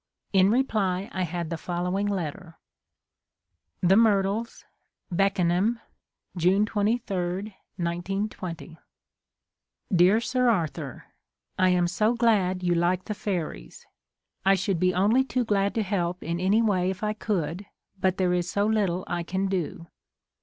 [0.33, 2.57] In reply I had the following letter:
[3.81, 4.65] The Myrtles,
[5.13, 5.79] Beckenliam,
[6.35, 7.23] June 23,
[7.75, 8.79] 1920.
[9.93, 11.05] Dear Sm Arthur,
[11.59, 13.85] I am so glad you like the fairies!
[14.43, 17.67] I should be only too glad to help in any way if I could,
[17.99, 19.85] but there is so little I can do.